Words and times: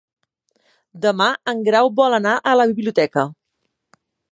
Demà 1.03 1.27
en 1.53 1.61
Grau 1.67 1.91
vol 2.01 2.17
anar 2.19 2.33
a 2.53 2.57
la 2.61 2.67
biblioteca. 2.75 3.29